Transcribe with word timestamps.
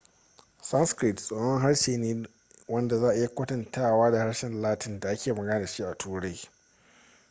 sanskrit 0.61 1.15
tsohon 1.17 1.61
harshe 1.61 1.97
ne 1.97 2.27
wanda 2.67 2.97
za 2.99 3.07
a 3.07 3.13
iya 3.15 3.27
kwatantawa 3.27 4.11
da 4.11 4.19
harshen 4.19 4.61
latin 4.61 4.99
da 4.99 5.09
ake 5.09 5.33
magana 5.33 5.59
da 5.59 5.67
shi 5.67 5.83
a 5.83 5.95
turai 5.95 6.39